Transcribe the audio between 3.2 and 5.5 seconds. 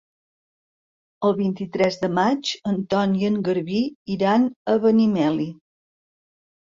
i en Garbí iran a Benimeli.